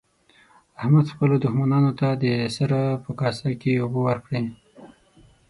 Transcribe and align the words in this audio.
احمد 0.79 1.05
خپلو 1.13 1.35
دوښمنانو 1.43 1.91
ته 1.99 2.07
د 2.23 2.25
سره 2.57 2.79
په 3.03 3.11
کاسه 3.19 3.49
کې 3.61 3.71
اوبه 3.83 3.99
ورکړې. 4.07 4.41